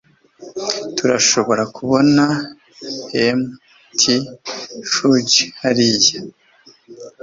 [0.97, 2.23] turashobora kubona
[3.97, 4.03] mt.
[4.91, 6.19] fuji hariya